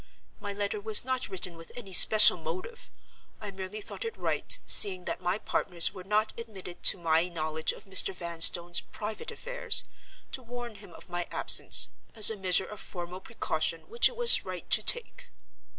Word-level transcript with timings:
My 0.39 0.51
letter 0.51 0.81
was 0.81 1.05
not 1.05 1.29
written 1.29 1.55
with 1.55 1.71
any 1.75 1.93
special 1.93 2.35
motive. 2.35 2.89
I 3.39 3.51
merely 3.51 3.81
thought 3.81 4.03
it 4.03 4.17
right—seeing 4.17 5.05
that 5.05 5.21
my 5.21 5.37
partners 5.37 5.93
were 5.93 6.03
not 6.03 6.33
admitted 6.39 6.81
to 6.85 6.97
my 6.97 7.29
knowledge 7.29 7.71
of 7.71 7.85
Mr. 7.85 8.11
Vanstone's 8.11 8.81
private 8.81 9.29
affairs—to 9.29 10.41
warn 10.41 10.73
him 10.81 10.91
of 10.93 11.07
my 11.07 11.27
absence, 11.29 11.89
as 12.15 12.31
a 12.31 12.35
measure 12.35 12.65
of 12.65 12.79
formal 12.79 13.19
precaution 13.21 13.81
which 13.81 14.09
it 14.09 14.15
was 14.17 14.43
right 14.43 14.67
to 14.71 14.81
take. 14.81 15.29